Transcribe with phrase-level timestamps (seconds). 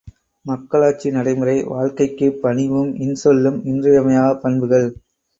[0.45, 4.89] மக்களாட்சி நடைமுறை வாழ்க்கைக்குப் பணிவும் இன்சொல்லும் இன்றியமையாப் பண்புகள்!